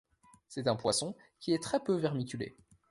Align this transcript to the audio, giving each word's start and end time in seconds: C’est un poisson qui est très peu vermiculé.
C’est 0.47 0.65
un 0.67 0.75
poisson 0.75 1.13
qui 1.39 1.53
est 1.53 1.61
très 1.61 1.79
peu 1.79 1.93
vermiculé. 1.93 2.55